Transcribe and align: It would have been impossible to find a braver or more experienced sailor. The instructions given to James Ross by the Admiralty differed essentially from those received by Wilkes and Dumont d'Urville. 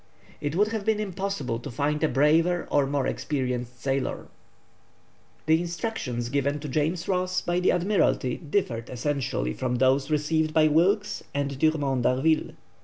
It 0.41 0.55
would 0.55 0.69
have 0.69 0.83
been 0.83 0.99
impossible 0.99 1.59
to 1.59 1.69
find 1.69 2.03
a 2.03 2.09
braver 2.09 2.65
or 2.71 2.87
more 2.87 3.05
experienced 3.05 3.79
sailor. 3.83 4.29
The 5.45 5.61
instructions 5.61 6.29
given 6.29 6.59
to 6.61 6.67
James 6.67 7.07
Ross 7.07 7.39
by 7.41 7.59
the 7.59 7.71
Admiralty 7.71 8.37
differed 8.37 8.89
essentially 8.89 9.53
from 9.53 9.75
those 9.75 10.09
received 10.09 10.55
by 10.55 10.69
Wilkes 10.69 11.23
and 11.35 11.55
Dumont 11.59 12.01
d'Urville. 12.01 12.55